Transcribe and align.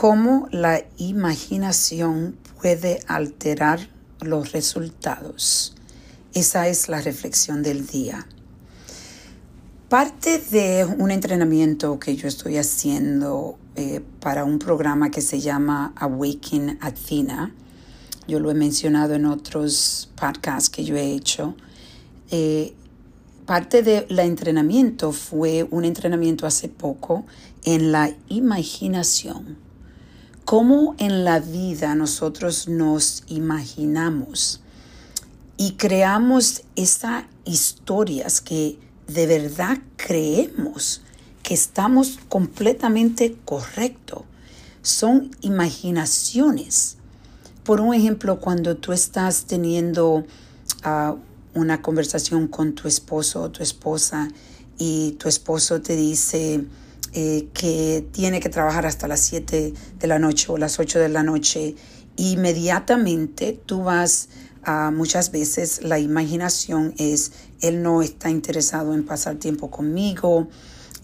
cómo 0.00 0.48
la 0.50 0.82
imaginación 0.96 2.34
puede 2.58 3.00
alterar 3.06 3.90
los 4.22 4.52
resultados. 4.52 5.74
Esa 6.32 6.68
es 6.68 6.88
la 6.88 7.02
reflexión 7.02 7.62
del 7.62 7.86
día. 7.86 8.26
Parte 9.90 10.38
de 10.38 10.86
un 10.86 11.10
entrenamiento 11.10 12.00
que 12.00 12.16
yo 12.16 12.28
estoy 12.28 12.56
haciendo 12.56 13.58
eh, 13.76 14.00
para 14.20 14.46
un 14.46 14.58
programa 14.58 15.10
que 15.10 15.20
se 15.20 15.38
llama 15.38 15.92
Awaken 15.96 16.78
Athena, 16.80 17.54
yo 18.26 18.40
lo 18.40 18.50
he 18.50 18.54
mencionado 18.54 19.12
en 19.12 19.26
otros 19.26 20.10
podcasts 20.18 20.70
que 20.70 20.82
yo 20.82 20.96
he 20.96 21.12
hecho, 21.12 21.56
eh, 22.30 22.72
parte 23.44 23.82
del 23.82 24.18
entrenamiento 24.18 25.12
fue 25.12 25.68
un 25.70 25.84
entrenamiento 25.84 26.46
hace 26.46 26.70
poco 26.70 27.26
en 27.64 27.92
la 27.92 28.10
imaginación. 28.28 29.68
Cómo 30.50 30.96
en 30.98 31.22
la 31.22 31.38
vida 31.38 31.94
nosotros 31.94 32.66
nos 32.66 33.22
imaginamos 33.28 34.60
y 35.56 35.74
creamos 35.74 36.62
esas 36.74 37.26
historias 37.44 38.40
que 38.40 38.76
de 39.06 39.28
verdad 39.28 39.78
creemos 39.94 41.02
que 41.44 41.54
estamos 41.54 42.18
completamente 42.28 43.36
correctos. 43.44 44.22
Son 44.82 45.30
imaginaciones. 45.40 46.96
Por 47.62 47.80
un 47.80 47.94
ejemplo, 47.94 48.40
cuando 48.40 48.76
tú 48.76 48.92
estás 48.92 49.44
teniendo 49.44 50.24
uh, 50.84 51.16
una 51.54 51.80
conversación 51.80 52.48
con 52.48 52.72
tu 52.74 52.88
esposo 52.88 53.42
o 53.42 53.50
tu 53.52 53.62
esposa 53.62 54.26
y 54.78 55.12
tu 55.12 55.28
esposo 55.28 55.80
te 55.80 55.94
dice 55.94 56.64
eh, 57.12 57.48
que 57.52 58.06
tiene 58.12 58.40
que 58.40 58.48
trabajar 58.48 58.86
hasta 58.86 59.08
las 59.08 59.20
7 59.20 59.74
de 59.98 60.06
la 60.06 60.18
noche 60.18 60.46
o 60.50 60.58
las 60.58 60.78
8 60.78 60.98
de 60.98 61.08
la 61.08 61.22
noche, 61.22 61.74
inmediatamente 62.16 63.60
tú 63.66 63.84
vas 63.84 64.28
a 64.62 64.90
muchas 64.90 65.30
veces 65.30 65.82
la 65.82 65.98
imaginación 65.98 66.94
es 66.98 67.32
él 67.60 67.82
no 67.82 68.02
está 68.02 68.30
interesado 68.30 68.94
en 68.94 69.04
pasar 69.04 69.36
tiempo 69.36 69.70
conmigo, 69.70 70.48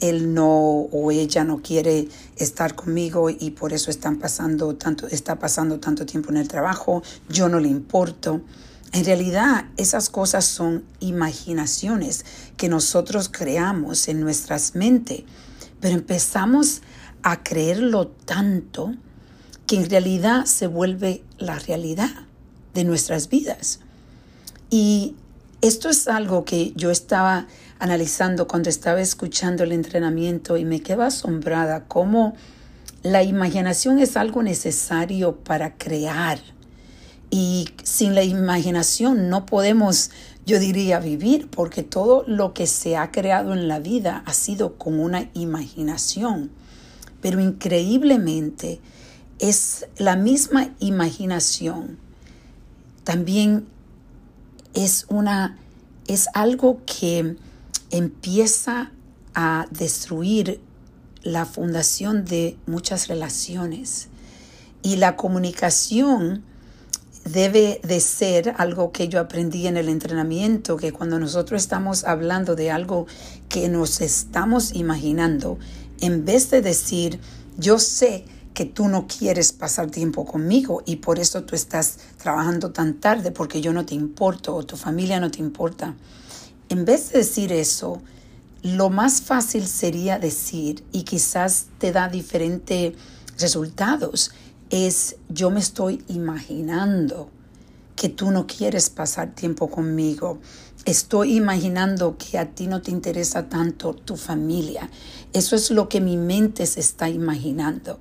él 0.00 0.34
no 0.34 0.48
o 0.48 1.10
ella 1.10 1.44
no 1.44 1.62
quiere 1.62 2.08
estar 2.36 2.74
conmigo 2.74 3.30
y 3.30 3.50
por 3.50 3.72
eso 3.72 3.90
están 3.90 4.18
pasando 4.18 4.76
tanto, 4.76 5.06
está 5.08 5.38
pasando 5.38 5.80
tanto 5.80 6.04
tiempo 6.04 6.30
en 6.30 6.36
el 6.36 6.48
trabajo, 6.48 7.02
yo 7.28 7.48
no 7.48 7.60
le 7.60 7.68
importo. 7.68 8.42
En 8.92 9.04
realidad, 9.04 9.66
esas 9.76 10.10
cosas 10.10 10.44
son 10.44 10.84
imaginaciones 11.00 12.24
que 12.56 12.68
nosotros 12.68 13.28
creamos 13.28 14.08
en 14.08 14.20
nuestras 14.20 14.74
mentes, 14.74 15.24
pero 15.80 15.94
empezamos 15.94 16.82
a 17.22 17.42
creerlo 17.42 18.08
tanto 18.08 18.94
que 19.66 19.76
en 19.76 19.90
realidad 19.90 20.44
se 20.44 20.66
vuelve 20.66 21.24
la 21.38 21.58
realidad 21.58 22.10
de 22.74 22.84
nuestras 22.84 23.28
vidas. 23.28 23.80
Y 24.70 25.16
esto 25.60 25.88
es 25.88 26.06
algo 26.08 26.44
que 26.44 26.72
yo 26.76 26.90
estaba 26.90 27.46
analizando 27.78 28.46
cuando 28.46 28.70
estaba 28.70 29.00
escuchando 29.00 29.64
el 29.64 29.72
entrenamiento 29.72 30.56
y 30.56 30.64
me 30.64 30.80
quedaba 30.80 31.06
asombrada 31.06 31.84
cómo 31.84 32.34
la 33.02 33.22
imaginación 33.22 33.98
es 33.98 34.16
algo 34.16 34.42
necesario 34.42 35.36
para 35.36 35.76
crear 35.76 36.38
y 37.30 37.68
sin 37.82 38.14
la 38.14 38.22
imaginación 38.22 39.28
no 39.28 39.46
podemos, 39.46 40.10
yo 40.46 40.60
diría, 40.60 41.00
vivir, 41.00 41.50
porque 41.50 41.82
todo 41.82 42.24
lo 42.26 42.54
que 42.54 42.66
se 42.68 42.96
ha 42.96 43.10
creado 43.10 43.52
en 43.52 43.66
la 43.66 43.80
vida 43.80 44.22
ha 44.26 44.32
sido 44.32 44.78
con 44.78 45.00
una 45.00 45.28
imaginación. 45.34 46.50
Pero 47.20 47.40
increíblemente 47.40 48.80
es 49.40 49.86
la 49.98 50.14
misma 50.16 50.72
imaginación. 50.78 51.98
También 53.04 53.66
es 54.72 55.06
una 55.08 55.58
es 56.06 56.28
algo 56.34 56.80
que 56.86 57.36
empieza 57.90 58.92
a 59.34 59.66
destruir 59.70 60.60
la 61.22 61.44
fundación 61.44 62.24
de 62.24 62.56
muchas 62.66 63.08
relaciones. 63.08 64.08
Y 64.82 64.96
la 64.96 65.16
comunicación 65.16 66.44
debe 67.26 67.80
de 67.82 68.00
ser 68.00 68.54
algo 68.56 68.92
que 68.92 69.08
yo 69.08 69.20
aprendí 69.20 69.66
en 69.66 69.76
el 69.76 69.88
entrenamiento, 69.88 70.76
que 70.76 70.92
cuando 70.92 71.18
nosotros 71.18 71.60
estamos 71.60 72.04
hablando 72.04 72.54
de 72.54 72.70
algo 72.70 73.06
que 73.48 73.68
nos 73.68 74.00
estamos 74.00 74.72
imaginando, 74.74 75.58
en 76.00 76.24
vez 76.24 76.50
de 76.50 76.62
decir, 76.62 77.18
yo 77.58 77.78
sé 77.78 78.24
que 78.54 78.64
tú 78.64 78.88
no 78.88 79.06
quieres 79.06 79.52
pasar 79.52 79.90
tiempo 79.90 80.24
conmigo 80.24 80.82
y 80.86 80.96
por 80.96 81.18
eso 81.18 81.42
tú 81.42 81.56
estás 81.56 81.98
trabajando 82.16 82.70
tan 82.70 82.94
tarde 82.94 83.32
porque 83.32 83.60
yo 83.60 83.72
no 83.72 83.84
te 83.84 83.94
importo 83.94 84.54
o 84.54 84.64
tu 84.64 84.76
familia 84.76 85.18
no 85.18 85.30
te 85.30 85.40
importa. 85.40 85.94
En 86.68 86.84
vez 86.84 87.10
de 87.10 87.18
decir 87.18 87.52
eso, 87.52 88.00
lo 88.62 88.88
más 88.88 89.20
fácil 89.20 89.66
sería 89.66 90.18
decir, 90.18 90.84
y 90.92 91.02
quizás 91.02 91.66
te 91.78 91.92
da 91.92 92.08
diferentes 92.08 92.94
resultados, 93.38 94.32
es 94.70 95.16
yo 95.28 95.50
me 95.50 95.60
estoy 95.60 96.02
imaginando 96.08 97.30
que 97.96 98.08
tú 98.08 98.30
no 98.30 98.46
quieres 98.46 98.90
pasar 98.90 99.34
tiempo 99.34 99.70
conmigo. 99.70 100.38
Estoy 100.84 101.36
imaginando 101.36 102.16
que 102.18 102.38
a 102.38 102.50
ti 102.50 102.66
no 102.66 102.82
te 102.82 102.90
interesa 102.90 103.48
tanto 103.48 103.94
tu 103.94 104.16
familia. 104.16 104.90
Eso 105.32 105.56
es 105.56 105.70
lo 105.70 105.88
que 105.88 106.00
mi 106.00 106.16
mente 106.16 106.66
se 106.66 106.80
está 106.80 107.08
imaginando. 107.08 107.98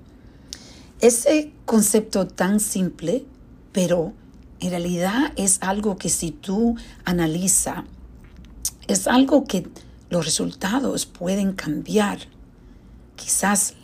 Ese 0.99 1.53
concepto 1.65 2.27
tan 2.27 2.59
simple, 2.59 3.25
pero 3.71 4.13
en 4.59 4.69
realidad 4.69 5.33
es 5.35 5.57
algo 5.61 5.97
que 5.97 6.09
si 6.09 6.31
tú 6.31 6.75
analizas, 7.05 7.83
es 8.87 9.07
algo 9.07 9.45
que 9.45 9.67
los 10.09 10.25
resultados 10.25 11.05
pueden 11.05 11.53
cambiar. 11.53 12.19
Quizás 13.15 13.75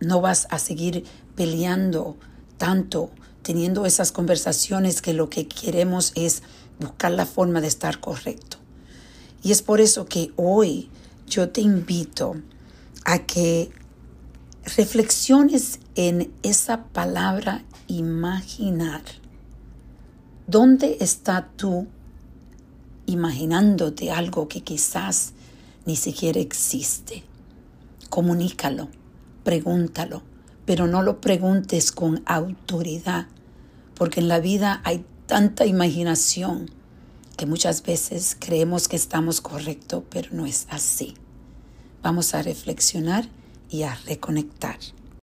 no 0.00 0.20
vas 0.20 0.46
a 0.50 0.58
seguir 0.58 1.04
peleando 1.34 2.16
tanto, 2.58 3.10
teniendo 3.42 3.86
esas 3.86 4.12
conversaciones 4.12 5.02
que 5.02 5.12
lo 5.12 5.30
que 5.30 5.46
queremos 5.46 6.12
es 6.14 6.42
buscar 6.80 7.12
la 7.12 7.26
forma 7.26 7.60
de 7.60 7.68
estar 7.68 8.00
correcto. 8.00 8.58
Y 9.42 9.52
es 9.52 9.62
por 9.62 9.80
eso 9.80 10.06
que 10.06 10.32
hoy 10.36 10.90
yo 11.26 11.50
te 11.50 11.60
invito 11.60 12.36
a 13.04 13.20
que 13.20 13.70
reflexiones 14.76 15.78
en 15.94 16.32
esa 16.42 16.84
palabra 16.86 17.64
imaginar. 17.86 19.02
¿Dónde 20.46 20.98
está 21.00 21.48
tú 21.56 21.86
imaginándote 23.06 24.10
algo 24.10 24.48
que 24.48 24.62
quizás 24.62 25.32
ni 25.84 25.96
siquiera 25.96 26.40
existe? 26.40 27.24
Comunícalo, 28.10 28.88
pregúntalo 29.46 30.22
pero 30.66 30.88
no 30.88 31.00
lo 31.00 31.20
preguntes 31.20 31.92
con 31.92 32.22
autoridad, 32.26 33.28
porque 33.94 34.20
en 34.20 34.28
la 34.28 34.40
vida 34.40 34.82
hay 34.84 35.06
tanta 35.26 35.64
imaginación 35.64 36.70
que 37.36 37.46
muchas 37.46 37.82
veces 37.82 38.36
creemos 38.38 38.88
que 38.88 38.96
estamos 38.96 39.40
correctos, 39.40 40.02
pero 40.10 40.30
no 40.32 40.44
es 40.44 40.66
así. 40.68 41.14
Vamos 42.02 42.34
a 42.34 42.42
reflexionar 42.42 43.28
y 43.70 43.82
a 43.84 43.94
reconectar. 44.06 44.78